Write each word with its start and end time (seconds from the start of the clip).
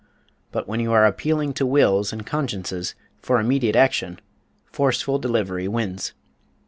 But 0.51 0.67
when 0.67 0.79
you 0.79 0.91
are 0.93 1.05
appealing 1.05 1.53
to 1.53 1.65
wills 1.67 2.11
and 2.11 2.25
consciences 2.25 2.95
for 3.21 3.39
immediate 3.39 3.75
action, 3.75 4.19
forceful 4.65 5.19
delivery 5.19 5.67
wins. 5.67 6.13